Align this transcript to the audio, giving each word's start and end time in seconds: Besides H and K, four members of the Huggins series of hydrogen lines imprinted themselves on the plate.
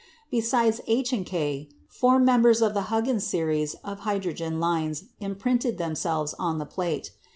Besides 0.31 0.81
H 0.87 1.13
and 1.13 1.23
K, 1.23 1.69
four 1.87 2.17
members 2.17 2.59
of 2.63 2.73
the 2.73 2.89
Huggins 2.89 3.23
series 3.23 3.75
of 3.83 3.99
hydrogen 3.99 4.59
lines 4.59 5.03
imprinted 5.19 5.77
themselves 5.77 6.33
on 6.39 6.57
the 6.57 6.65
plate. 6.65 7.11